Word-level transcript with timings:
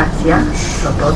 Stacja 0.00 0.44
Sopot. 0.82 1.14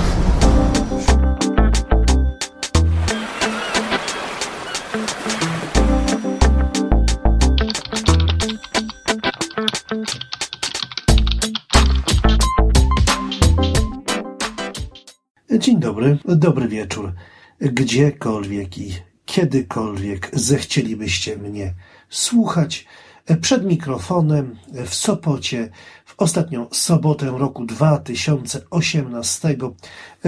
Dzień 15.58 15.80
dobry, 15.80 16.18
dobry 16.24 16.68
wieczór. 16.68 17.12
Gdziekolwiek 17.60 18.78
i 18.78 18.92
kiedykolwiek 19.24 20.30
zechcielibyście 20.32 21.36
mnie 21.36 21.74
słuchać, 22.08 22.86
przed 23.40 23.64
mikrofonem 23.64 24.56
w 24.86 24.94
Sopocie 24.94 25.68
w 26.16 26.22
ostatnią 26.22 26.66
sobotę 26.72 27.26
roku 27.26 27.64
2018 27.66 29.56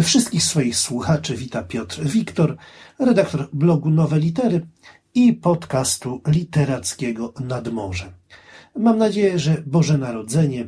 wszystkich 0.02 0.44
swoich 0.44 0.76
słuchaczy 0.76 1.36
wita 1.36 1.62
Piotr 1.62 2.02
Wiktor, 2.02 2.56
redaktor 2.98 3.48
blogu 3.52 3.90
Nowe 3.90 4.18
Litery 4.18 4.66
i 5.14 5.32
podcastu 5.32 6.20
literackiego 6.26 7.32
Nad 7.40 7.68
Morze. 7.68 8.12
Mam 8.76 8.98
nadzieję, 8.98 9.38
że 9.38 9.62
Boże 9.66 9.98
Narodzenie 9.98 10.66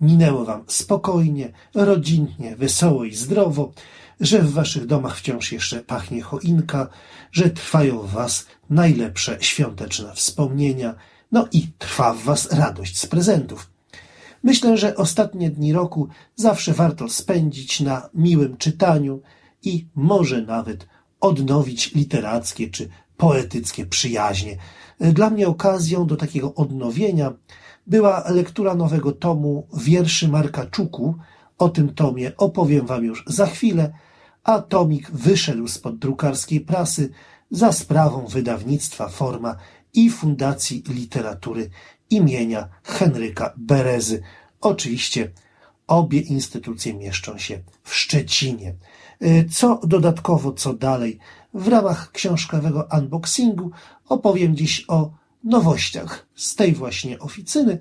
minęło 0.00 0.44
Wam 0.44 0.64
spokojnie, 0.66 1.52
rodzinnie, 1.74 2.56
wesoło 2.56 3.04
i 3.04 3.14
zdrowo, 3.14 3.72
że 4.20 4.42
w 4.42 4.52
Waszych 4.52 4.86
domach 4.86 5.18
wciąż 5.18 5.52
jeszcze 5.52 5.80
pachnie 5.80 6.22
choinka, 6.22 6.88
że 7.32 7.50
trwają 7.50 7.98
w 7.98 8.10
Was 8.10 8.46
najlepsze 8.70 9.36
świąteczne 9.40 10.14
wspomnienia, 10.14 10.94
no 11.32 11.48
i 11.52 11.66
trwa 11.78 12.14
w 12.14 12.22
Was 12.22 12.52
radość 12.52 12.98
z 12.98 13.06
prezentów. 13.06 13.77
Myślę, 14.42 14.76
że 14.76 14.96
ostatnie 14.96 15.50
dni 15.50 15.72
roku 15.72 16.08
zawsze 16.36 16.72
warto 16.72 17.08
spędzić 17.08 17.80
na 17.80 18.08
miłym 18.14 18.56
czytaniu 18.56 19.20
i 19.62 19.86
może 19.94 20.42
nawet 20.42 20.86
odnowić 21.20 21.94
literackie 21.94 22.70
czy 22.70 22.88
poetyckie 23.16 23.86
przyjaźnie. 23.86 24.56
Dla 25.00 25.30
mnie 25.30 25.48
okazją 25.48 26.06
do 26.06 26.16
takiego 26.16 26.54
odnowienia 26.54 27.32
była 27.86 28.24
lektura 28.30 28.74
nowego 28.74 29.12
tomu 29.12 29.66
wierszy 29.76 30.28
Marka 30.28 30.66
Czuku. 30.66 31.14
O 31.58 31.68
tym 31.68 31.94
tomie 31.94 32.36
opowiem 32.36 32.86
Wam 32.86 33.04
już 33.04 33.24
za 33.26 33.46
chwilę, 33.46 33.92
a 34.44 34.58
tomik 34.58 35.10
wyszedł 35.10 35.68
spod 35.68 35.98
drukarskiej 35.98 36.60
prasy 36.60 37.10
za 37.50 37.72
sprawą 37.72 38.26
wydawnictwa 38.26 39.08
Forma 39.08 39.56
i 39.94 40.10
Fundacji 40.10 40.82
Literatury 40.88 41.70
imienia 42.10 42.68
Henryka 42.82 43.54
Berezy. 43.56 44.22
Oczywiście 44.60 45.32
obie 45.86 46.20
instytucje 46.20 46.94
mieszczą 46.94 47.38
się 47.38 47.62
w 47.82 47.94
Szczecinie. 47.94 48.74
Co 49.52 49.80
dodatkowo, 49.84 50.52
co 50.52 50.74
dalej, 50.74 51.18
w 51.54 51.68
ramach 51.68 52.12
książkowego 52.12 52.88
unboxingu 52.98 53.70
opowiem 54.08 54.56
dziś 54.56 54.84
o 54.88 55.10
nowościach 55.44 56.26
z 56.34 56.54
tej 56.54 56.74
właśnie 56.74 57.18
oficyny, 57.18 57.78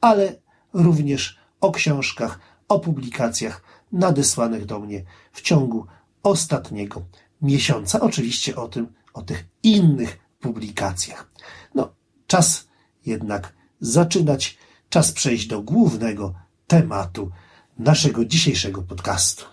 ale 0.00 0.36
również 0.72 1.38
o 1.60 1.72
książkach, 1.72 2.40
o 2.68 2.78
publikacjach 2.78 3.62
nadesłanych 3.92 4.66
do 4.66 4.78
mnie 4.78 5.04
w 5.32 5.42
ciągu 5.42 5.86
ostatniego 6.22 7.02
miesiąca. 7.42 8.00
Oczywiście 8.00 8.56
o 8.56 8.68
tym, 8.68 8.92
o 9.14 9.22
tych 9.22 9.44
innych 9.62 10.18
publikacjach. 10.40 11.30
No, 11.74 11.94
czas 12.26 12.68
jednak 13.06 13.59
zaczynać, 13.80 14.58
czas 14.88 15.12
przejść 15.12 15.46
do 15.46 15.62
głównego 15.62 16.34
tematu 16.66 17.30
naszego 17.78 18.24
dzisiejszego 18.24 18.82
podcastu. 18.82 19.44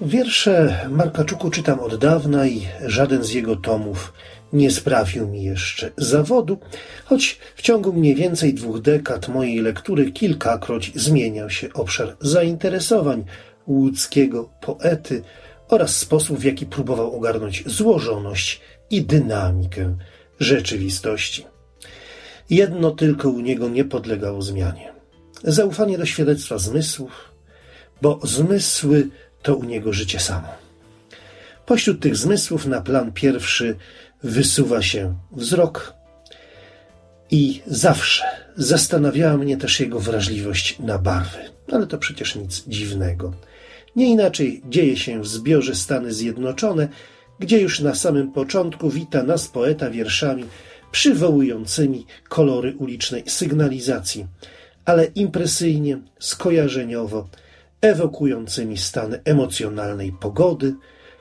Wiersze 0.00 0.86
Marka 0.90 1.24
Czuku 1.24 1.50
czytam 1.50 1.80
od 1.80 1.96
dawna 1.96 2.46
i 2.46 2.66
żaden 2.86 3.24
z 3.24 3.30
jego 3.30 3.56
tomów 3.56 4.12
nie 4.52 4.70
sprawił 4.70 5.28
mi 5.28 5.42
jeszcze 5.42 5.90
zawodu, 5.96 6.58
choć 7.04 7.38
w 7.56 7.62
ciągu 7.62 7.92
mniej 7.92 8.14
więcej 8.14 8.54
dwóch 8.54 8.80
dekad 8.80 9.28
mojej 9.28 9.60
lektury 9.60 10.12
kilkakroć 10.12 10.92
zmieniał 10.94 11.50
się 11.50 11.72
obszar 11.72 12.16
zainteresowań 12.20 13.24
łódzkiego 13.66 14.50
poety 14.60 15.22
oraz 15.68 15.96
sposób, 15.96 16.38
w 16.38 16.44
jaki 16.44 16.66
próbował 16.66 17.16
ogarnąć 17.16 17.64
złożoność 17.66 18.60
i 18.90 19.02
dynamikę 19.02 19.96
rzeczywistości. 20.40 21.46
Jedno 22.50 22.90
tylko 22.90 23.28
u 23.28 23.40
niego 23.40 23.68
nie 23.68 23.84
podlegało 23.84 24.42
zmianie. 24.42 24.92
Zaufanie 25.44 25.98
do 25.98 26.06
świadectwa 26.06 26.58
zmysłów, 26.58 27.12
bo 28.02 28.20
zmysły 28.22 29.08
to 29.42 29.56
u 29.56 29.64
niego 29.64 29.92
życie 29.92 30.20
samo. 30.20 30.48
Pośród 31.66 32.00
tych 32.00 32.16
zmysłów 32.16 32.66
na 32.66 32.80
plan 32.80 33.12
pierwszy 33.12 33.76
wysuwa 34.22 34.82
się 34.82 35.14
wzrok 35.32 35.94
i 37.30 37.62
zawsze 37.66 38.24
zastanawiała 38.56 39.36
mnie 39.36 39.56
też 39.56 39.80
jego 39.80 40.00
wrażliwość 40.00 40.78
na 40.78 40.98
barwy. 40.98 41.38
Ale 41.72 41.86
to 41.86 41.98
przecież 41.98 42.36
nic 42.36 42.64
dziwnego. 42.66 43.32
Nie 43.96 44.06
inaczej 44.06 44.62
dzieje 44.68 44.96
się 44.96 45.20
w 45.20 45.26
zbiorze 45.26 45.74
Stany 45.74 46.12
Zjednoczone, 46.12 46.88
gdzie 47.38 47.60
już 47.60 47.80
na 47.80 47.94
samym 47.94 48.32
początku 48.32 48.90
wita 48.90 49.22
nas 49.22 49.48
poeta 49.48 49.90
wierszami 49.90 50.44
przywołującymi 50.90 52.06
kolory 52.28 52.76
ulicznej 52.78 53.22
sygnalizacji, 53.26 54.26
ale 54.84 55.04
impresyjnie, 55.04 55.98
skojarzeniowo, 56.18 57.28
ewokującymi 57.80 58.78
stany 58.78 59.20
emocjonalnej 59.24 60.12
pogody, 60.12 60.74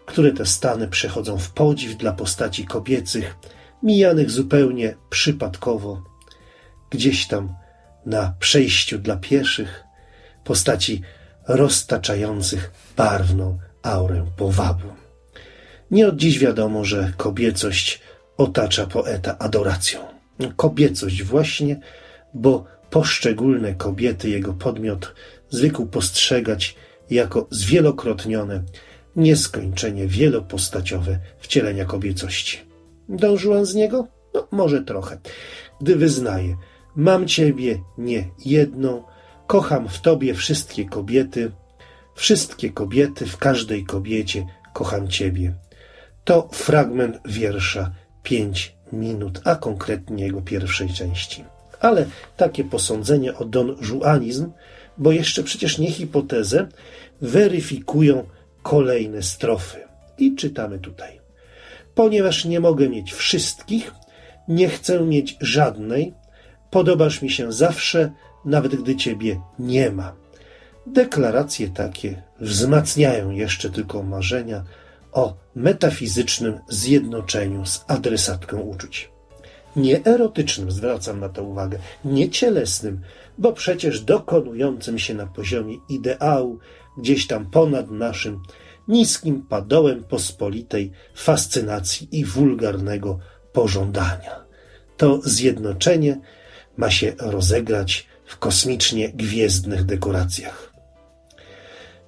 które 0.05 0.31
te 0.31 0.45
stany 0.45 0.87
przechodzą 0.87 1.37
w 1.37 1.51
podziw 1.51 1.97
dla 1.97 2.13
postaci 2.13 2.65
kobiecych, 2.65 3.35
mijanych 3.83 4.31
zupełnie 4.31 4.95
przypadkowo, 5.09 6.03
gdzieś 6.89 7.27
tam 7.27 7.55
na 8.05 8.33
przejściu 8.39 8.99
dla 8.99 9.17
pieszych, 9.17 9.83
postaci 10.43 11.01
roztaczających 11.47 12.71
barwną 12.97 13.57
aurę 13.83 14.25
powabu. 14.37 14.87
Nie 15.91 16.07
od 16.07 16.15
dziś 16.15 16.39
wiadomo, 16.39 16.85
że 16.85 17.13
kobiecość 17.17 18.01
otacza 18.37 18.87
poeta 18.87 19.37
adoracją. 19.37 19.99
Kobiecość 20.55 21.23
właśnie, 21.23 21.79
bo 22.33 22.65
poszczególne 22.89 23.73
kobiety 23.73 24.29
jego 24.29 24.53
podmiot 24.53 25.15
zwykł 25.49 25.85
postrzegać 25.85 26.75
jako 27.09 27.47
zwielokrotnione, 27.51 28.63
nieskończenie 29.15 30.07
wielopostaciowe 30.07 31.19
wcielenia 31.39 31.85
kobiecości. 31.85 32.57
Dążyłam 33.09 33.65
z 33.65 33.75
niego? 33.75 34.07
No, 34.33 34.47
może 34.51 34.83
trochę. 34.83 35.17
Gdy 35.81 35.95
wyznaję, 35.95 36.57
mam 36.95 37.27
ciebie 37.27 37.79
nie 37.97 38.27
jedną, 38.45 39.03
kocham 39.47 39.89
w 39.89 40.01
tobie 40.01 40.33
wszystkie 40.33 40.85
kobiety, 40.85 41.51
wszystkie 42.15 42.69
kobiety, 42.69 43.25
w 43.25 43.37
każdej 43.37 43.85
kobiecie 43.85 44.45
kocham 44.73 45.07
ciebie. 45.07 45.53
To 46.23 46.49
fragment 46.51 47.19
wiersza 47.25 47.91
pięć 48.23 48.75
minut, 48.91 49.41
a 49.43 49.55
konkretnie 49.55 50.23
jego 50.23 50.41
pierwszej 50.41 50.89
części. 50.89 51.43
Ale 51.79 52.05
takie 52.37 52.63
posądzenie 52.63 53.35
o 53.35 53.45
don 53.45 53.75
Juanizm, 53.81 54.51
bo 54.97 55.11
jeszcze 55.11 55.43
przecież 55.43 55.77
nie 55.77 55.91
hipotezę, 55.91 56.67
weryfikują 57.21 58.23
kolejne 58.63 59.23
strofy. 59.23 59.77
I 60.17 60.35
czytamy 60.35 60.79
tutaj. 60.79 61.19
Ponieważ 61.95 62.45
nie 62.45 62.59
mogę 62.59 62.89
mieć 62.89 63.13
wszystkich, 63.13 63.91
nie 64.47 64.69
chcę 64.69 65.01
mieć 65.01 65.37
żadnej, 65.41 66.13
podobasz 66.71 67.21
mi 67.21 67.29
się 67.29 67.51
zawsze, 67.51 68.11
nawet 68.45 68.75
gdy 68.75 68.95
ciebie 68.95 69.41
nie 69.59 69.91
ma. 69.91 70.15
Deklaracje 70.87 71.69
takie 71.69 72.23
wzmacniają 72.39 73.31
jeszcze 73.31 73.69
tylko 73.69 74.03
marzenia 74.03 74.63
o 75.11 75.33
metafizycznym 75.55 76.59
zjednoczeniu 76.69 77.65
z 77.65 77.85
adresatką 77.87 78.59
uczuć. 78.59 79.11
Nie 79.75 80.05
erotycznym, 80.05 80.71
zwracam 80.71 81.19
na 81.19 81.29
to 81.29 81.43
uwagę, 81.43 81.79
nie 82.05 82.29
cielesnym, 82.29 83.01
bo 83.37 83.53
przecież 83.53 84.01
dokonującym 84.01 84.99
się 84.99 85.13
na 85.13 85.27
poziomie 85.27 85.77
ideału, 85.89 86.59
gdzieś 86.97 87.27
tam 87.27 87.45
ponad 87.45 87.91
naszym 87.91 88.39
niskim 88.87 89.41
padołem 89.41 90.03
pospolitej 90.03 90.91
fascynacji 91.15 92.07
i 92.11 92.25
wulgarnego 92.25 93.19
pożądania. 93.53 94.45
To 94.97 95.19
zjednoczenie 95.23 96.21
ma 96.77 96.91
się 96.91 97.13
rozegrać 97.19 98.07
w 98.25 98.37
kosmicznie 98.37 99.09
gwiezdnych 99.09 99.83
dekoracjach. 99.83 100.73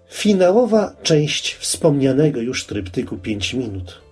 Finałowa 0.10 0.96
część 1.04 1.54
wspomnianego 1.54 2.42
już 2.42 2.66
tryptyku 2.66 3.18
pięć 3.18 3.54
minut 3.54 4.08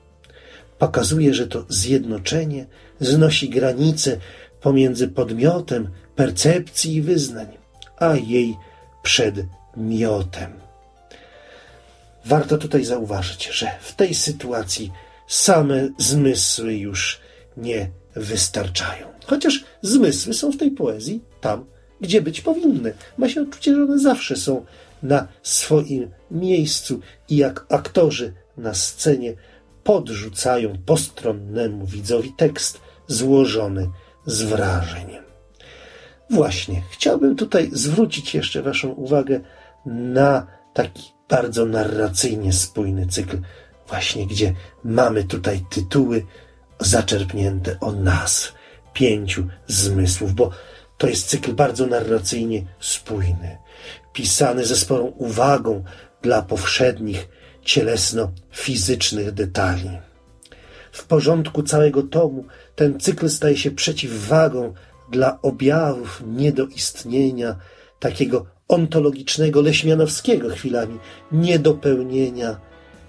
Pokazuje, 0.79 1.33
że 1.33 1.47
to 1.47 1.65
zjednoczenie 1.69 2.65
znosi 2.99 3.49
granice 3.49 4.17
pomiędzy 4.61 5.07
podmiotem 5.07 5.89
percepcji 6.15 6.95
i 6.95 7.01
wyznań, 7.01 7.47
a 7.97 8.15
jej 8.15 8.55
przedmiotem. 9.03 10.53
Warto 12.25 12.57
tutaj 12.57 12.85
zauważyć, 12.85 13.47
że 13.47 13.71
w 13.81 13.95
tej 13.95 14.13
sytuacji 14.13 14.91
same 15.27 15.89
zmysły 15.97 16.75
już 16.75 17.21
nie 17.57 17.89
wystarczają. 18.15 19.07
Chociaż 19.25 19.63
zmysły 19.81 20.33
są 20.33 20.51
w 20.51 20.57
tej 20.57 20.71
poezji 20.71 21.21
tam, 21.41 21.65
gdzie 22.01 22.21
być 22.21 22.41
powinny. 22.41 22.93
Ma 23.17 23.29
się 23.29 23.41
odczucie, 23.41 23.75
że 23.75 23.83
one 23.83 23.99
zawsze 23.99 24.35
są 24.35 24.65
na 25.03 25.27
swoim 25.43 26.11
miejscu 26.31 26.99
i 27.29 27.37
jak 27.37 27.65
aktorzy 27.69 28.33
na 28.57 28.73
scenie 28.73 29.33
podrzucają 29.83 30.77
postronnemu 30.85 31.85
widzowi 31.85 32.33
tekst 32.33 32.81
złożony 33.07 33.89
z 34.25 34.41
wrażeniem. 34.41 35.23
Właśnie, 36.29 36.81
chciałbym 36.91 37.35
tutaj 37.35 37.69
zwrócić 37.73 38.35
jeszcze 38.35 38.61
Waszą 38.61 38.89
uwagę 38.89 39.39
na 39.85 40.47
taki 40.73 41.03
bardzo 41.29 41.65
narracyjnie 41.65 42.53
spójny 42.53 43.07
cykl, 43.07 43.37
właśnie 43.87 44.27
gdzie 44.27 44.53
mamy 44.83 45.23
tutaj 45.23 45.65
tytuły 45.69 46.25
zaczerpnięte 46.79 47.79
o 47.79 47.91
nazw 47.91 48.53
pięciu 48.93 49.47
zmysłów, 49.67 50.33
bo 50.33 50.51
to 50.97 51.07
jest 51.07 51.27
cykl 51.27 51.53
bardzo 51.53 51.85
narracyjnie 51.85 52.63
spójny, 52.79 53.57
pisany 54.13 54.65
ze 54.65 54.75
sporą 54.75 55.05
uwagą 55.05 55.83
dla 56.21 56.41
powszednich, 56.41 57.27
cielesno-fizycznych 57.65 59.31
detali. 59.31 59.89
W 60.91 61.03
porządku 61.03 61.63
całego 61.63 62.03
tomu 62.03 62.45
ten 62.75 62.99
cykl 62.99 63.29
staje 63.29 63.57
się 63.57 63.71
przeciwwagą 63.71 64.73
dla 65.11 65.41
objawów 65.41 66.23
niedoistnienia, 66.27 67.55
takiego 67.99 68.45
ontologicznego, 68.67 69.61
leśmianowskiego 69.61 70.49
chwilami, 70.49 70.99
niedopełnienia, 71.31 72.57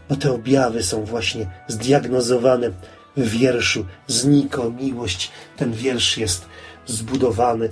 bo 0.09 0.17
te 0.17 0.33
objawy 0.33 0.83
są 0.83 1.05
właśnie 1.05 1.51
zdiagnozowane 1.69 2.71
w 3.17 3.29
wierszu 3.29 3.87
Znikomiłość. 4.07 5.31
Ten 5.57 5.73
wiersz 5.73 6.19
jest 6.19 6.47
zbudowany 6.87 7.69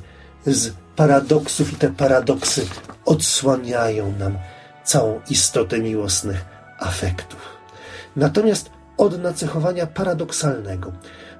z 0.46 0.72
paradoksów 0.96 1.72
i 1.72 1.76
te 1.76 1.90
paradoksy 1.90 2.66
odsłaniają 3.04 4.14
nam 4.18 4.38
całą 4.84 5.20
istotę 5.30 5.78
miłosnych 5.78 6.44
afektów. 6.78 7.40
Natomiast 8.16 8.70
od 8.96 9.22
nacechowania 9.22 9.86
paradoksalnego 9.86 10.92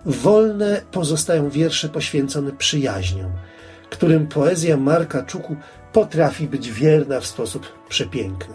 wolne 0.07 0.81
pozostają 0.91 1.51
wiersze 1.51 1.89
poświęcone 1.89 2.53
przyjaźniom, 2.53 3.33
którym 3.91 4.27
poezja 4.27 4.77
Marka 4.77 5.23
Czuku 5.23 5.57
potrafi 5.93 6.49
być 6.49 6.71
wierna 6.71 7.21
w 7.21 7.27
sposób 7.27 7.67
przepiękny. 7.89 8.55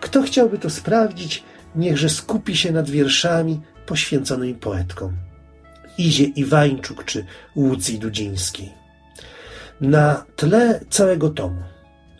Kto 0.00 0.22
chciałby 0.22 0.58
to 0.58 0.70
sprawdzić, 0.70 1.44
niechże 1.76 2.08
skupi 2.08 2.56
się 2.56 2.72
nad 2.72 2.90
wierszami 2.90 3.60
poświęconymi 3.86 4.54
poetkom. 4.54 5.29
Izie 6.00 6.24
Iwańczuk 6.24 7.04
czy 7.04 7.24
Łucji 7.56 7.98
Dudzińskiej. 7.98 8.72
Na 9.80 10.24
tle 10.36 10.80
całego 10.90 11.30
tomu, 11.30 11.62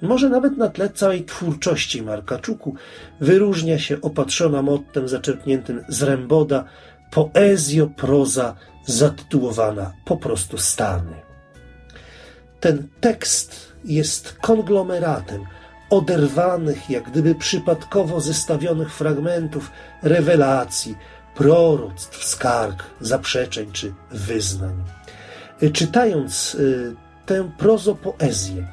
może 0.03 0.29
nawet 0.29 0.57
na 0.57 0.69
tle 0.69 0.91
całej 0.91 1.25
twórczości 1.25 2.03
Marka 2.03 2.39
Czuku, 2.39 2.75
wyróżnia 3.21 3.79
się 3.79 4.01
opatrzona 4.01 4.63
mottem 4.63 5.09
zaczerpniętym 5.09 5.85
z 5.89 6.03
Remboda 6.03 6.65
poezjo-proza 7.11 8.55
zatytułowana 8.87 9.93
po 10.05 10.17
prostu 10.17 10.59
Stany. 10.59 11.15
Ten 12.61 12.89
tekst 13.01 13.73
jest 13.85 14.33
konglomeratem 14.33 15.45
oderwanych, 15.91 16.91
jak 16.91 17.11
gdyby 17.11 17.35
przypadkowo 17.35 18.21
zestawionych 18.21 18.95
fragmentów 18.95 19.71
rewelacji, 20.03 20.97
proroctw, 21.41 22.25
skarg, 22.25 22.85
zaprzeczeń 23.01 23.73
czy 23.73 23.95
wyznań. 24.11 24.85
Czytając 25.73 26.55
y, 26.55 26.95
tę 27.27 27.51
prozopoezję, 27.59 28.67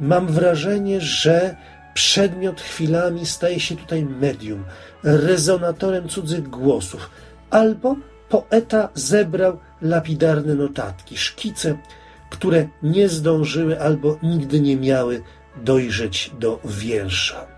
mam 0.00 0.26
wrażenie, 0.26 1.00
że 1.00 1.56
przedmiot 1.94 2.60
chwilami 2.60 3.26
staje 3.26 3.60
się 3.60 3.76
tutaj 3.76 4.04
medium, 4.04 4.64
rezonatorem 5.02 6.08
cudzych 6.08 6.48
głosów, 6.48 7.10
albo 7.50 7.96
poeta 8.28 8.88
zebrał 8.94 9.58
lapidarne 9.82 10.54
notatki, 10.54 11.16
szkice, 11.16 11.78
które 12.30 12.68
nie 12.82 13.08
zdążyły 13.08 13.80
albo 13.80 14.18
nigdy 14.22 14.60
nie 14.60 14.76
miały 14.76 15.22
dojrzeć 15.56 16.30
do 16.38 16.60
wiersza. 16.64 17.53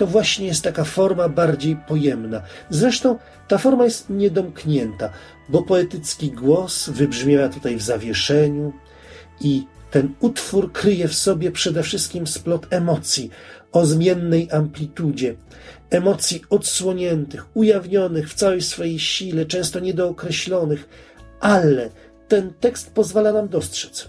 To 0.00 0.06
właśnie 0.06 0.46
jest 0.46 0.64
taka 0.64 0.84
forma 0.84 1.28
bardziej 1.28 1.76
pojemna. 1.76 2.42
Zresztą 2.70 3.18
ta 3.48 3.58
forma 3.58 3.84
jest 3.84 4.10
niedomknięta, 4.10 5.10
bo 5.48 5.62
poetycki 5.62 6.30
głos 6.30 6.88
wybrzmiewa 6.88 7.48
tutaj 7.48 7.76
w 7.76 7.82
zawieszeniu 7.82 8.72
i 9.40 9.66
ten 9.90 10.14
utwór 10.20 10.72
kryje 10.72 11.08
w 11.08 11.14
sobie 11.14 11.50
przede 11.50 11.82
wszystkim 11.82 12.26
splot 12.26 12.66
emocji 12.70 13.30
o 13.72 13.86
zmiennej 13.86 14.48
amplitudzie, 14.52 15.34
emocji 15.90 16.42
odsłoniętych, 16.50 17.46
ujawnionych 17.54 18.30
w 18.30 18.34
całej 18.34 18.62
swojej 18.62 18.98
sile, 18.98 19.46
często 19.46 19.80
niedookreślonych, 19.80 20.88
ale 21.40 21.90
ten 22.28 22.52
tekst 22.60 22.94
pozwala 22.94 23.32
nam 23.32 23.48
dostrzec, 23.48 24.08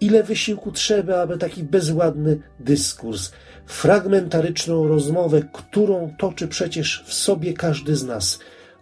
ile 0.00 0.22
wysiłku 0.22 0.72
trzeba, 0.72 1.20
aby 1.20 1.38
taki 1.38 1.64
bezładny 1.64 2.38
dyskurs, 2.60 3.32
fragmentaryczną 3.66 4.88
rozmowę, 4.88 5.42
którą 5.52 6.14
toczy 6.18 6.48
przecież 6.48 7.04
w 7.06 7.14
sobie 7.14 7.52
każdy 7.52 7.96
z 7.96 8.04
nas, 8.04 8.38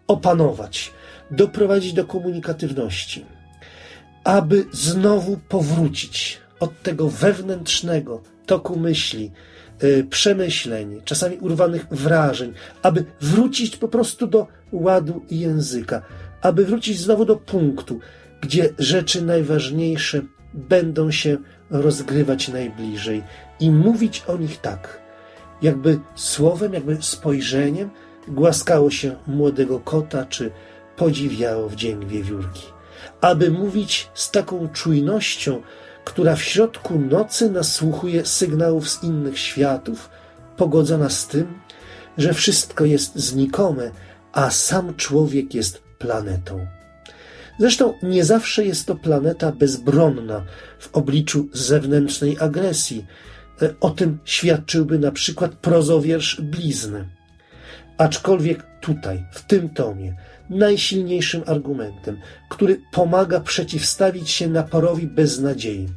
opanować, 0.07 0.93
doprowadzić 1.31 1.93
do 1.93 2.05
komunikatywności, 2.05 3.25
aby 4.25 4.65
znowu 4.73 5.37
powrócić 5.49 6.39
od 6.61 6.83
tego 6.83 7.09
wewnętrznego 7.09 8.23
toku 8.47 8.79
myśli, 8.79 9.31
yy, 9.83 10.05
przemyśleń, 10.11 11.01
czasami 11.05 11.37
urwanych 11.37 11.87
wrażeń, 11.91 12.53
aby 12.83 13.05
wrócić 13.21 13.77
po 13.77 13.89
prostu 13.89 14.27
do 14.27 14.47
ładu 14.73 15.25
języka, 15.31 16.03
aby 16.43 16.65
wrócić 16.65 17.01
znowu 17.01 17.25
do 17.25 17.37
punktu, 17.37 18.01
gdzie 18.41 18.69
rzeczy 18.79 19.23
najważniejsze 19.23 20.23
będą 20.55 21.11
się 21.11 21.37
rozgrywać 21.71 22.49
najbliżej 22.49 23.23
i 23.61 23.71
mówić 23.71 24.25
o 24.27 24.37
nich 24.37 24.61
tak, 24.61 25.01
jakby 25.63 26.01
słowem, 26.15 26.73
jakby 26.73 26.99
spojrzeniem 27.01 27.91
głaskało 28.29 28.91
się 28.91 29.17
młodego 29.27 29.81
kota, 29.81 30.25
czy 30.25 30.51
podziwiało 30.97 31.69
w 31.69 31.75
dzień 31.75 32.07
wiewiórki. 32.07 32.67
Aby 33.21 33.51
mówić 33.51 34.11
z 34.15 34.31
taką 34.31 34.69
czujnością, 34.69 35.63
która 36.05 36.37
w 36.37 36.43
środku 36.43 36.99
nocy 36.99 37.51
nasłuchuje 37.51 38.27
sygnałów 38.27 38.91
z 38.91 39.03
innych 39.03 39.39
światów, 39.39 40.11
pogodzona 40.57 41.09
z 41.09 41.27
tym, 41.27 41.59
że 42.19 42.35
wszystko 42.35 42.85
jest 42.85 43.17
znikome, 43.17 43.91
a 44.33 44.51
sam 44.51 44.95
człowiek 44.95 45.55
jest 45.55 45.83
planetą. 45.99 46.67
Zresztą 47.59 47.95
nie 48.03 48.25
zawsze 48.25 48.65
jest 48.65 48.87
to 48.87 48.95
planeta 48.95 49.53
bezbronna 49.53 50.45
w 50.79 50.97
obliczu 50.97 51.49
zewnętrznej 51.53 52.37
agresji. 52.41 53.07
E, 53.63 53.75
o 53.81 53.91
tym 53.91 54.19
świadczyłby 54.25 54.99
na 54.99 55.13
przykład 55.13 55.55
prozowiersz 55.55 56.41
Blizny. 56.41 57.09
Aczkolwiek 57.99 58.67
tutaj, 58.81 59.25
w 59.33 59.43
tym 59.47 59.69
tomie, 59.69 60.17
najsilniejszym 60.51 61.43
argumentem, 61.47 62.21
który 62.49 62.81
pomaga 62.93 63.41
przeciwstawić 63.41 64.31
się 64.31 64.49
naporowi 64.49 65.07
beznadziei, 65.07 65.89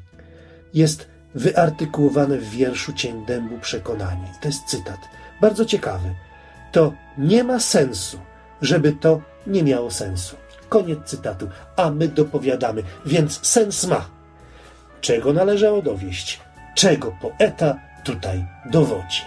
jest 0.74 1.08
wyartykułowane 1.36 2.38
w 2.38 2.50
wierszu 2.50 2.94
Cień 2.94 3.26
Dębu 3.26 3.60
przekonanie. 3.60 4.34
To 4.42 4.48
jest 4.48 4.66
cytat. 4.66 5.00
Bardzo 5.42 5.66
ciekawy. 5.66 6.10
To 6.72 6.94
nie 7.18 7.44
ma 7.44 7.60
sensu, 7.60 8.20
żeby 8.62 8.94
to 8.94 9.22
nie 9.48 9.64
miało 9.64 9.92
sensu. 9.92 10.36
Koniec 10.70 11.00
cytatu. 11.06 11.50
A 11.76 11.90
my 11.90 12.08
dopowiadamy, 12.08 12.84
więc 13.06 13.48
sens 13.48 13.88
ma. 13.88 14.06
Czego 15.02 15.34
należało 15.34 15.82
dowieść? 15.82 16.40
Czego 16.76 17.12
poeta 17.22 17.76
tutaj 18.04 18.46
dowodzi? 18.66 19.22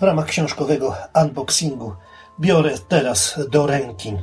W 0.00 0.02
ramach 0.02 0.26
książkowego 0.26 0.96
unboxingu 1.22 1.96
biorę 2.40 2.74
teraz 2.88 3.40
do 3.50 3.66
ręki 3.66 4.16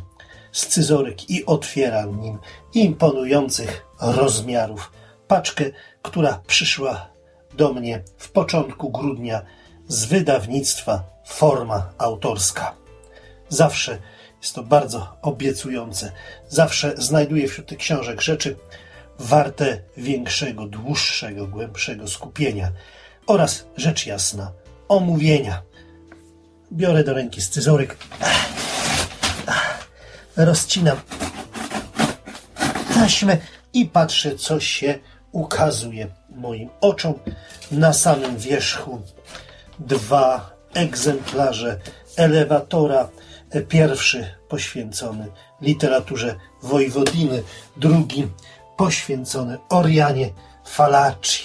scyzoryk 0.51 1.29
i 1.29 1.45
otwieram 1.45 2.21
nim 2.21 2.39
imponujących 2.73 3.85
rozmiarów 4.01 4.91
paczkę, 5.27 5.65
która 6.01 6.41
przyszła 6.47 7.12
do 7.55 7.73
mnie 7.73 8.03
w 8.17 8.31
początku 8.31 8.89
grudnia 8.89 9.41
z 9.87 10.05
wydawnictwa 10.05 11.03
Forma 11.25 11.93
Autorska. 11.97 12.75
Zawsze 13.49 13.97
jest 14.41 14.55
to 14.55 14.63
bardzo 14.63 15.17
obiecujące. 15.21 16.11
Zawsze 16.49 16.93
znajduję 16.97 17.47
wśród 17.47 17.67
tych 17.67 17.77
książek 17.77 18.21
rzeczy 18.21 18.55
warte 19.19 19.79
większego, 19.97 20.65
dłuższego, 20.65 21.47
głębszego 21.47 22.07
skupienia 22.07 22.71
oraz 23.27 23.65
rzecz 23.77 24.05
jasna 24.05 24.51
omówienia. 24.87 25.61
Biorę 26.71 27.03
do 27.03 27.13
ręki 27.13 27.41
scyzoryk, 27.41 27.97
rozcinam 30.37 30.97
taśmę 32.93 33.37
i 33.73 33.85
patrzę, 33.85 34.35
co 34.35 34.59
się 34.59 34.99
ukazuje 35.31 36.07
moim 36.35 36.69
oczom. 36.81 37.13
Na 37.71 37.93
samym 37.93 38.37
wierzchu 38.37 39.01
dwa 39.79 40.55
egzemplarze 40.73 41.79
elewatora. 42.15 43.09
Pierwszy 43.69 44.27
poświęcony 44.47 45.27
literaturze 45.61 46.35
Wojwodiny, 46.63 47.43
drugi 47.77 48.27
poświęcony 48.77 49.57
Orianie 49.69 50.29
Falaci. 50.65 51.43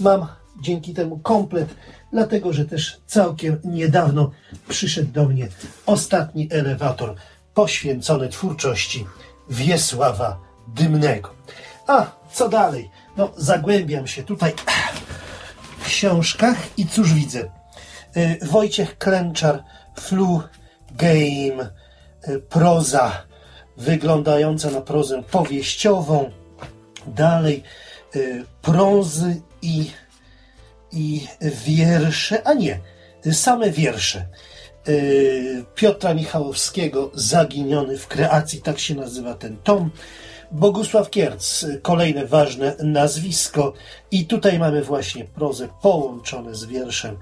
Mam 0.00 0.26
dzięki 0.60 0.94
temu 0.94 1.18
komplet, 1.18 1.68
dlatego 2.12 2.52
że 2.52 2.64
też 2.64 3.00
całkiem 3.06 3.60
niedawno 3.64 4.30
przyszedł 4.68 5.12
do 5.12 5.24
mnie 5.24 5.48
ostatni 5.86 6.48
elewator 6.50 7.14
poświęcony 7.54 8.28
twórczości 8.28 9.06
Wiesława 9.50 10.40
Dymnego. 10.68 11.30
A 11.86 12.06
co 12.32 12.48
dalej? 12.48 12.90
No, 13.20 13.32
zagłębiam 13.36 14.06
się 14.06 14.22
tutaj 14.22 14.52
w 15.78 15.84
książkach 15.84 16.56
i 16.76 16.86
cóż 16.86 17.12
widzę? 17.12 17.50
Y, 18.16 18.38
Wojciech 18.42 18.98
Klęczar, 18.98 19.64
Flu 20.00 20.42
Game, 20.90 21.70
y, 22.28 22.40
proza 22.48 23.22
wyglądająca 23.76 24.70
na 24.70 24.80
prozę 24.80 25.22
powieściową, 25.22 26.30
dalej 27.06 27.62
y, 28.16 28.44
prozy 28.62 29.42
i, 29.62 29.90
i 30.92 31.26
wiersze, 31.66 32.46
a 32.46 32.54
nie, 32.54 32.80
same 33.32 33.70
wiersze. 33.70 34.26
Piotra 35.74 36.14
Michałowskiego, 36.14 37.10
Zaginiony 37.14 37.98
w 37.98 38.08
kreacji, 38.08 38.62
tak 38.62 38.78
się 38.78 38.94
nazywa 38.94 39.34
ten 39.34 39.56
tom. 39.56 39.90
Bogusław 40.52 41.10
Kierc, 41.10 41.66
kolejne 41.82 42.26
ważne 42.26 42.76
nazwisko. 42.82 43.72
I 44.10 44.26
tutaj 44.26 44.58
mamy 44.58 44.82
właśnie 44.82 45.24
prozę 45.24 45.68
połączone 45.82 46.54
z 46.54 46.64
wierszem, 46.64 47.16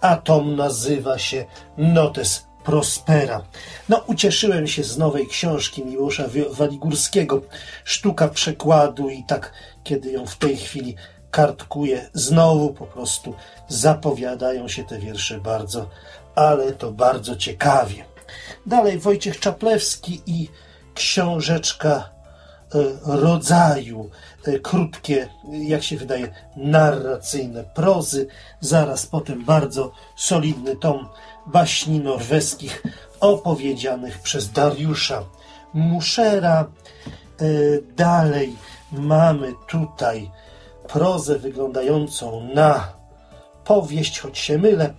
a 0.00 0.16
tom 0.16 0.56
nazywa 0.56 1.18
się 1.18 1.44
Notes 1.78 2.46
Prospera. 2.64 3.42
No, 3.88 4.04
ucieszyłem 4.06 4.66
się 4.66 4.84
z 4.84 4.98
nowej 4.98 5.26
książki 5.26 5.84
Miłosza 5.84 6.24
Waligórskiego, 6.50 7.42
Sztuka 7.84 8.28
przekładu 8.28 9.08
i 9.08 9.24
tak, 9.24 9.52
kiedy 9.84 10.12
ją 10.12 10.26
w 10.26 10.36
tej 10.36 10.56
chwili 10.56 10.94
kartkuję, 11.30 12.10
znowu 12.12 12.72
po 12.72 12.86
prostu 12.86 13.34
zapowiadają 13.68 14.68
się 14.68 14.84
te 14.84 14.98
wiersze 14.98 15.40
bardzo, 15.40 15.90
ale 16.34 16.72
to 16.72 16.92
bardzo 16.92 17.36
ciekawie. 17.36 18.04
Dalej 18.66 18.98
Wojciech 18.98 19.40
Czaplewski 19.40 20.22
i 20.26 20.48
książeczka 20.94 22.13
rodzaju 23.04 24.10
e, 24.44 24.58
krótkie, 24.58 25.28
jak 25.52 25.82
się 25.82 25.96
wydaje, 25.96 26.34
narracyjne 26.56 27.64
prozy. 27.64 28.26
Zaraz 28.60 29.06
potem 29.06 29.44
bardzo 29.44 29.92
solidny 30.16 30.76
tom 30.76 31.08
baśni 31.46 32.00
norweskich 32.00 32.82
opowiedzianych 33.20 34.18
przez 34.18 34.52
Dariusza 34.52 35.22
Muszera. 35.74 36.60
E, 36.60 37.44
dalej 37.96 38.56
mamy 38.92 39.52
tutaj 39.68 40.30
prozę 40.88 41.38
wyglądającą 41.38 42.48
na 42.54 42.92
powieść, 43.64 44.20
choć 44.20 44.38
się 44.38 44.58
mylę, 44.58 44.94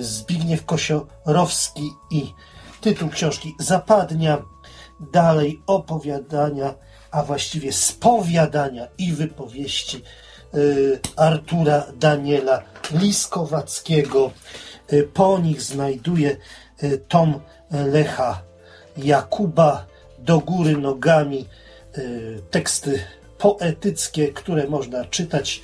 Zbigniew 0.00 0.64
Kosiorowski 0.64 1.90
i 2.10 2.32
tytuł 2.80 3.08
książki 3.08 3.54
Zapadnia 3.58 4.42
dalej 5.00 5.62
opowiadania, 5.66 6.74
a 7.10 7.22
właściwie 7.22 7.72
spowiadania 7.72 8.88
i 8.98 9.12
wypowieści 9.12 10.02
y, 10.54 11.00
Artura 11.16 11.86
Daniela 12.00 12.62
Liskowackiego. 12.90 14.30
Y, 14.92 15.02
po 15.14 15.38
nich 15.38 15.62
znajduje 15.62 16.36
y, 16.82 16.98
tom 17.08 17.40
Lecha 17.70 18.42
Jakuba 18.96 19.86
do 20.18 20.38
góry 20.38 20.76
nogami, 20.76 21.48
teksty 22.50 23.00
poetyckie, 23.38 24.28
które 24.28 24.68
można 24.68 25.04
czytać 25.04 25.62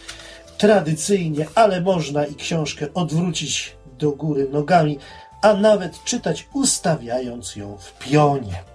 tradycyjnie, 0.58 1.46
ale 1.54 1.80
można 1.80 2.26
i 2.26 2.34
książkę 2.34 2.86
odwrócić 2.94 3.76
do 3.98 4.10
góry 4.10 4.48
nogami, 4.48 4.98
a 5.42 5.54
nawet 5.54 6.04
czytać 6.04 6.48
ustawiając 6.52 7.56
ją 7.56 7.78
w 7.78 7.98
pionie 7.98 8.69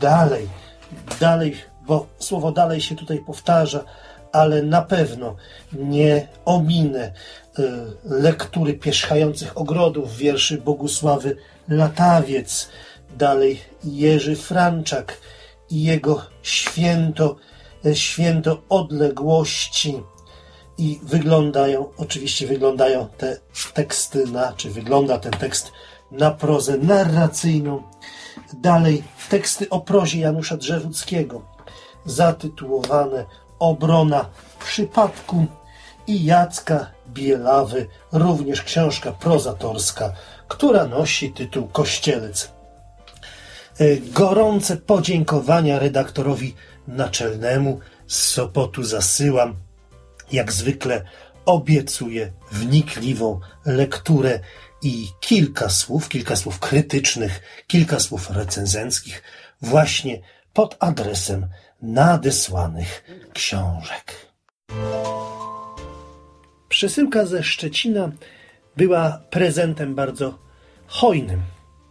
dalej, 0.00 0.48
dalej, 1.20 1.56
bo 1.86 2.06
słowo 2.18 2.52
dalej 2.52 2.80
się 2.80 2.96
tutaj 2.96 3.18
powtarza, 3.18 3.84
ale 4.32 4.62
na 4.62 4.82
pewno 4.82 5.36
nie 5.72 6.28
ominę 6.44 7.12
y, 7.58 7.62
lektury 8.04 8.74
pierzchających 8.74 9.58
ogrodów 9.58 10.16
wierszy 10.16 10.58
Bogusławy 10.58 11.36
Latawiec, 11.68 12.68
dalej 13.18 13.60
Jerzy 13.84 14.36
Franczak 14.36 15.16
i 15.70 15.82
jego 15.82 16.22
święto, 16.42 17.36
y, 17.86 17.96
święto 17.96 18.62
odległości. 18.68 20.02
I 20.78 21.00
wyglądają, 21.02 21.88
oczywiście 21.96 22.46
wyglądają 22.46 23.08
te 23.18 23.36
teksty 23.74 24.26
na, 24.26 24.52
czy 24.52 24.70
wygląda 24.70 25.18
ten 25.18 25.32
tekst 25.32 25.72
na 26.10 26.30
prozę 26.30 26.78
narracyjną. 26.78 27.82
Dalej 28.54 29.02
teksty 29.28 29.68
o 29.70 29.80
prozie 29.80 30.20
Janusza 30.20 30.56
Drzewuckiego, 30.56 31.42
zatytułowane 32.04 33.24
Obrona 33.58 34.30
przypadku 34.64 35.46
i 36.06 36.24
Jacka 36.24 36.86
Bielawy, 37.08 37.86
również 38.12 38.62
książka 38.62 39.12
prozatorska, 39.12 40.12
która 40.48 40.86
nosi 40.86 41.32
tytuł 41.32 41.68
Kościelec. 41.68 42.50
E, 43.78 43.96
gorące 43.96 44.76
podziękowania 44.76 45.78
redaktorowi 45.78 46.54
naczelnemu 46.88 47.80
z 48.06 48.18
Sopotu 48.18 48.82
zasyłam. 48.82 49.56
Jak 50.32 50.52
zwykle 50.52 51.04
obiecuję 51.46 52.32
wnikliwą 52.52 53.40
lekturę 53.66 54.40
i 54.82 55.08
kilka 55.20 55.68
słów, 55.68 56.08
kilka 56.08 56.36
słów 56.36 56.58
krytycznych, 56.58 57.64
kilka 57.66 58.00
słów 58.00 58.30
recenzenckich 58.30 59.22
właśnie 59.62 60.20
pod 60.52 60.76
adresem 60.80 61.46
nadesłanych 61.82 63.04
książek. 63.32 64.26
Przesyłka 66.68 67.26
ze 67.26 67.42
Szczecina 67.42 68.12
była 68.76 69.20
prezentem 69.30 69.94
bardzo 69.94 70.38
hojnym. 70.86 71.42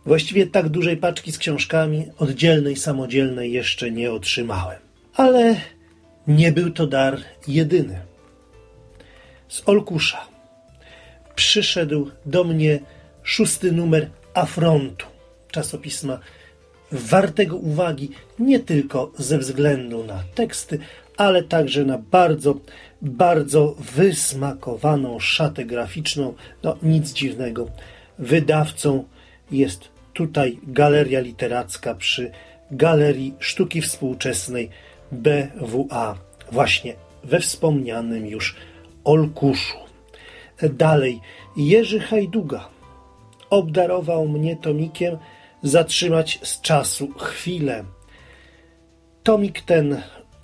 Właściwie 0.05 0.48
tak 0.48 0.69
dużej 0.69 0.98
paczki 0.98 1.31
z 1.31 1.38
książkami 1.38 2.05
oddzielnej, 2.17 2.75
samodzielnej 2.75 3.51
jeszcze 3.51 3.91
nie 3.91 4.12
otrzymałem. 4.12 4.79
Ale 5.13 5.55
nie 6.27 6.51
był 6.51 6.69
to 6.69 6.88
dar 6.88 7.17
jedyny. 7.48 8.01
Z 9.48 9.63
Olkusza 9.65 10.28
przyszedł 11.39 12.12
do 12.25 12.43
mnie 12.43 12.79
szósty 13.24 13.72
numer 13.72 14.10
Afrontu, 14.34 15.05
czasopisma 15.51 16.19
wartego 16.91 17.55
uwagi 17.55 18.10
nie 18.39 18.60
tylko 18.60 19.12
ze 19.17 19.38
względu 19.38 20.03
na 20.03 20.24
teksty, 20.36 20.79
ale 21.17 21.43
także 21.43 21.86
na 21.86 21.98
bardzo, 21.98 22.60
bardzo 23.01 23.75
wysmakowaną 23.96 25.19
szatę 25.19 25.65
graficzną. 25.65 26.34
No 26.63 26.77
nic 26.84 27.13
dziwnego. 27.13 27.69
Wydawcą 28.17 29.03
jest 29.51 29.89
tutaj 30.13 30.60
Galeria 30.63 31.19
Literacka 31.19 31.96
przy 31.96 32.31
Galerii 32.72 33.34
Sztuki 33.39 33.81
Współczesnej 33.81 34.69
BWA, 35.12 36.17
właśnie 36.51 36.96
we 37.24 37.39
wspomnianym 37.39 38.27
już 38.27 38.55
Olkuszu. 39.03 39.88
Dalej, 40.63 41.21
Jerzy 41.57 41.99
Hajduga 41.99 42.69
obdarował 43.49 44.27
mnie 44.27 44.55
tomikiem 44.55 45.17
zatrzymać 45.63 46.39
z 46.43 46.61
czasu 46.61 47.13
chwilę. 47.17 47.83
Tomik 49.23 49.61
ten 49.61 50.01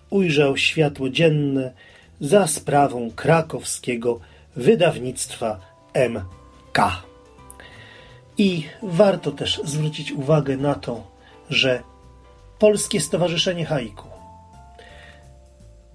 ujrzał 0.09 0.57
światło 0.57 1.09
dzienne 1.09 1.73
za 2.19 2.47
sprawą 2.47 3.11
krakowskiego 3.11 4.19
wydawnictwa 4.55 5.59
MK. 6.09 6.79
I 8.37 8.63
warto 8.83 9.31
też 9.31 9.61
zwrócić 9.63 10.11
uwagę 10.11 10.57
na 10.57 10.75
to, 10.75 11.03
że 11.49 11.83
Polskie 12.59 13.01
Stowarzyszenie 13.01 13.65
Haiku 13.65 14.07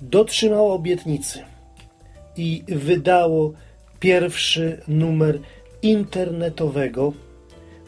dotrzymało 0.00 0.74
obietnicy 0.74 1.44
i 2.36 2.64
wydało 2.68 3.52
pierwszy 4.00 4.80
numer 4.88 5.38
internetowego 5.82 7.12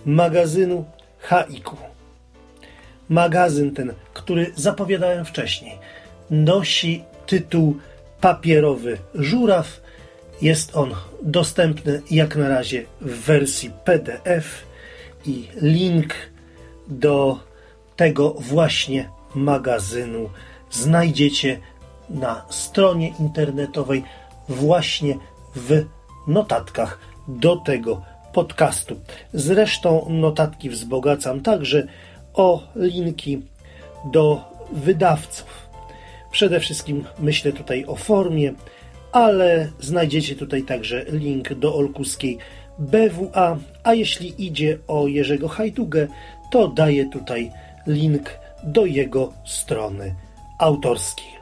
magazynu 0.06 0.84
Haiku. 1.18 1.76
Magazyn 3.08 3.74
ten, 3.74 3.92
który 4.14 4.52
zapowiadałem 4.56 5.24
wcześniej, 5.24 5.78
nosi 6.30 7.04
tytuł 7.26 7.76
Papierowy 8.20 8.98
Żuraw. 9.14 9.80
Jest 10.42 10.76
on 10.76 10.94
dostępny 11.22 12.02
jak 12.10 12.36
na 12.36 12.48
razie 12.48 12.84
w 13.00 13.24
wersji 13.24 13.70
PDF 13.84 14.66
i 15.26 15.48
link 15.60 16.14
do 16.88 17.38
tego 17.96 18.30
właśnie 18.30 19.08
magazynu 19.34 20.30
znajdziecie 20.70 21.60
na 22.10 22.44
stronie 22.50 23.12
internetowej 23.20 24.02
właśnie 24.48 25.18
w 25.56 25.84
notatkach 26.26 26.98
do 27.28 27.56
tego 27.56 28.02
podcastu. 28.32 28.96
Zresztą 29.32 30.06
notatki 30.08 30.70
wzbogacam 30.70 31.40
także 31.40 31.86
o 32.34 32.62
linki 32.76 33.42
do 34.12 34.44
wydawców. 34.72 35.68
Przede 36.30 36.60
wszystkim 36.60 37.04
myślę 37.18 37.52
tutaj 37.52 37.84
o 37.86 37.96
formie, 37.96 38.52
ale 39.12 39.68
znajdziecie 39.80 40.36
tutaj 40.36 40.62
także 40.62 41.04
link 41.08 41.54
do 41.54 41.74
olkuskiej 41.74 42.38
BWA, 42.78 43.58
a 43.84 43.94
jeśli 43.94 44.46
idzie 44.46 44.78
o 44.88 45.06
Jerzego 45.06 45.48
Hajdugę, 45.48 46.08
to 46.50 46.68
daję 46.68 47.10
tutaj 47.10 47.50
link 47.86 48.30
do 48.64 48.86
jego 48.86 49.32
strony 49.44 50.14
autorskiej. 50.58 51.32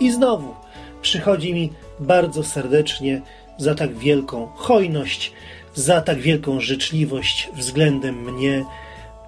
I 0.00 0.10
znowu 0.10 0.54
przychodzi 1.02 1.54
mi 1.54 1.72
bardzo 2.00 2.44
serdecznie 2.44 3.22
za 3.60 3.74
tak 3.74 3.98
wielką 3.98 4.46
hojność, 4.46 5.32
za 5.74 6.00
tak 6.00 6.18
wielką 6.18 6.60
życzliwość 6.60 7.48
względem 7.56 8.32
mnie 8.32 8.64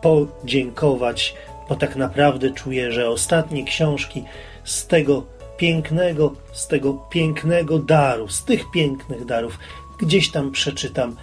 podziękować, 0.03 1.35
bo 1.69 1.77
tak 1.77 1.97
naprawdę 1.97 2.51
czuję, 2.51 2.93
że 2.93 3.09
ostatnie 3.09 3.65
książki 3.65 4.25
z 4.65 4.87
tego 4.87 5.27
pięknego, 5.57 6.35
z 6.53 6.67
tego 6.69 6.95
pięknego 7.11 7.79
daru, 7.79 8.29
z 8.29 8.45
tych 8.45 8.71
pięknych 8.71 9.25
darów, 9.25 9.59
gdzieś 10.01 10.31
tam 10.31 10.51
przeczytam 10.51 11.17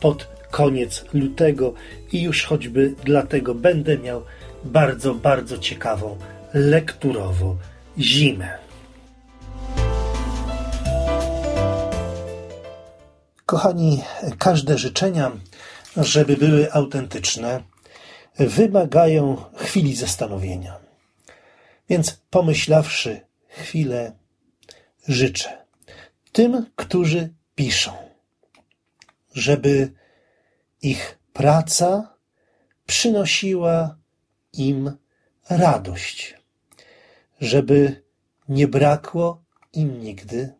pod 0.00 0.28
koniec 0.50 1.04
lutego 1.14 1.74
i 2.12 2.22
już 2.22 2.44
choćby 2.44 2.94
dlatego 3.04 3.54
będę 3.54 3.98
miał 3.98 4.22
bardzo, 4.64 5.14
bardzo 5.14 5.58
ciekawą 5.58 6.16
lekturowo 6.54 7.56
zimę. 7.98 8.61
Kochani, 13.52 14.02
każde 14.38 14.78
życzenia, 14.78 15.32
żeby 15.96 16.36
były 16.36 16.72
autentyczne, 16.72 17.62
wymagają 18.38 19.44
chwili 19.56 19.96
zastanowienia. 19.96 20.78
Więc 21.88 22.20
pomyślawszy 22.30 23.20
chwilę, 23.48 24.12
życzę 25.08 25.64
tym, 26.32 26.66
którzy 26.76 27.34
piszą, 27.54 27.92
żeby 29.34 29.92
ich 30.82 31.18
praca 31.32 32.14
przynosiła 32.86 33.96
im 34.52 34.92
radość, 35.50 36.36
żeby 37.40 38.02
nie 38.48 38.68
brakło 38.68 39.42
im 39.72 40.00
nigdy 40.00 40.54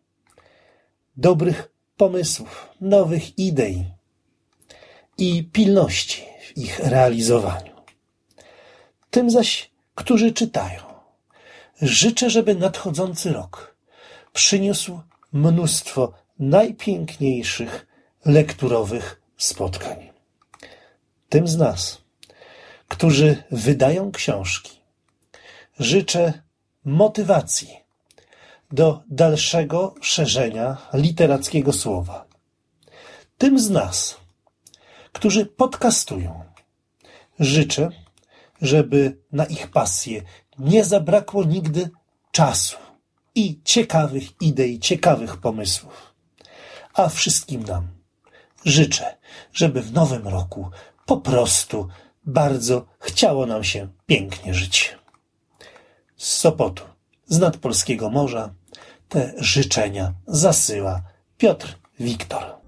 dobrych 1.17 1.72
pomysłów, 1.97 2.69
nowych 2.81 3.39
idei 3.39 3.85
i 5.17 5.43
pilności 5.43 6.21
w 6.41 6.57
ich 6.57 6.79
realizowaniu. 6.79 7.73
Tym 9.09 9.29
zaś, 9.29 9.71
którzy 9.95 10.33
czytają, 10.33 10.81
życzę, 11.81 12.29
żeby 12.29 12.55
nadchodzący 12.55 13.33
rok 13.33 13.75
przyniósł 14.33 14.99
mnóstwo 15.33 16.13
najpiękniejszych 16.39 17.87
lekturowych 18.25 19.21
spotkań. 19.37 20.09
Tym 21.29 21.47
z 21.47 21.57
nas, 21.57 22.01
którzy 22.87 23.43
wydają 23.51 24.11
książki, 24.11 24.79
życzę 25.79 26.33
motywacji 26.85 27.82
do 28.73 29.03
dalszego 29.09 29.95
szerzenia 30.01 30.77
literackiego 30.93 31.73
słowa. 31.73 32.25
Tym 33.37 33.59
z 33.59 33.69
nas, 33.69 34.17
którzy 35.11 35.45
podcastują, 35.45 36.43
życzę, 37.39 37.89
żeby 38.61 39.17
na 39.31 39.45
ich 39.45 39.71
pasję 39.71 40.21
nie 40.59 40.83
zabrakło 40.83 41.43
nigdy 41.43 41.89
czasu 42.31 42.77
i 43.35 43.61
ciekawych 43.63 44.41
idei, 44.41 44.79
ciekawych 44.79 45.37
pomysłów. 45.37 46.13
A 46.93 47.09
wszystkim 47.09 47.63
nam 47.63 47.87
życzę, 48.65 49.17
żeby 49.53 49.81
w 49.81 49.93
nowym 49.93 50.27
roku 50.27 50.69
po 51.05 51.17
prostu 51.17 51.87
bardzo 52.25 52.85
chciało 52.99 53.45
nam 53.45 53.63
się 53.63 53.87
pięknie 54.05 54.53
żyć. 54.53 54.97
Z 56.17 56.27
Sopotu, 56.37 56.83
z 57.27 57.39
nadpolskiego 57.39 58.09
morza, 58.09 58.53
te 59.13 59.33
życzenia 59.37 60.13
zasyła 60.27 61.01
Piotr 61.37 61.79
Wiktor. 61.99 62.62